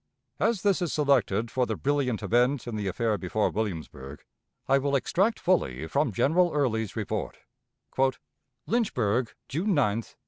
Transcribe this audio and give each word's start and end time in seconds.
As 0.39 0.63
this 0.63 0.81
is 0.81 0.91
selected 0.91 1.51
for 1.51 1.67
the 1.67 1.75
brilliant 1.75 2.23
event 2.23 2.65
in 2.65 2.75
the 2.75 2.87
affair 2.87 3.19
before 3.19 3.51
Williamsburg, 3.51 4.23
I 4.67 4.79
will 4.79 4.95
extract 4.95 5.39
fully 5.39 5.85
from 5.85 6.11
General 6.11 6.51
Early's 6.51 6.95
report: 6.95 7.37
"LYNCHBURG, 8.65 9.35
June 9.47 9.75
9, 9.75 9.75
1862. 9.77 10.19